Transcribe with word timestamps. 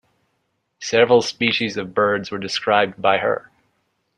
Several 0.79 1.21
species 1.21 1.77
of 1.77 1.93
birds 1.93 2.31
were 2.31 2.39
described 2.39 2.99
by 2.99 3.19
her. 3.19 3.51